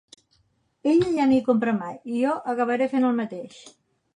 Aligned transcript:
Ella 0.93 1.11
ja 1.17 1.27
no 1.31 1.35
hi 1.35 1.43
compra 1.49 1.75
mai, 1.83 1.99
i 2.15 2.25
jo 2.25 2.33
acabaré 2.55 2.89
fent 2.95 3.07
el 3.11 3.17
mateix. 3.21 3.63